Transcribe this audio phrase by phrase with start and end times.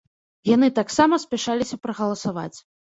[0.51, 2.55] Яны таксама спяшаліся прагаласаваць.